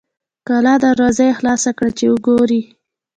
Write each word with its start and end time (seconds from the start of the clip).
کلا 0.47 0.73
دروازه 0.85 1.21
یې 1.27 1.33
خلاصه 1.39 1.69
کړه 1.77 1.91
چې 1.97 2.05
وګوري. 2.11 2.61